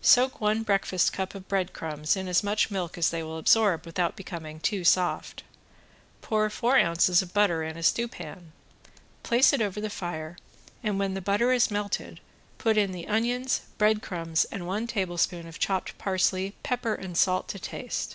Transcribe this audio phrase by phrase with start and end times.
[0.00, 3.84] Soak one breakfast cup of bread crumbs in as much milk as they will absorb
[3.84, 5.42] without becoming too soft.
[6.20, 8.52] Pour four ounces of butter in a stewpan,
[9.24, 10.38] place it over the fire,
[10.84, 12.20] and when the butter is melted
[12.58, 17.58] put in the onions, breadcrumbs and one tablespoon of chopped parsley, pepper and salt to
[17.58, 18.14] taste.